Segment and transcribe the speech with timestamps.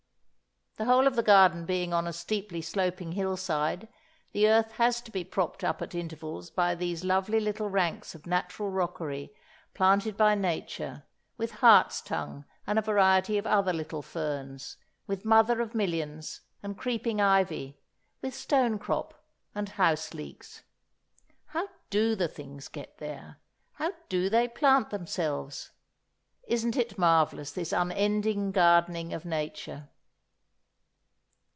[0.77, 3.87] The whole of the garden being on a steeply sloping hillside,
[4.31, 8.25] the earth has to be propped up at intervals by these lovely little ranks of
[8.25, 9.31] natural rockery,
[9.75, 11.03] planted by Nature
[11.37, 16.79] with hart's tongue and a variety of other little ferns, with mother of millions and
[16.79, 17.77] creeping ivy,
[18.21, 19.23] with stone crop
[19.53, 20.63] and house leeks.
[21.47, 23.39] How do the things get there?
[23.73, 25.71] How do they plant themselves?
[26.47, 29.89] Isn't it marvellous this unending gardening of Nature!